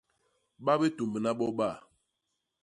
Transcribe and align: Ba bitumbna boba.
Ba 0.65 0.73
bitumbna 0.79 1.31
boba. 1.39 1.69